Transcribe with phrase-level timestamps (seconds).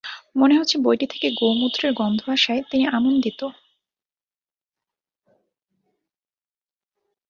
[0.35, 3.41] মনে হচ্ছে বইটি থেকে গো-মূত্রের গন্ধ আসায় তিনি আনন্দিত।